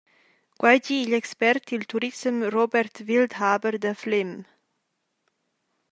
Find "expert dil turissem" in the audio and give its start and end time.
1.21-2.37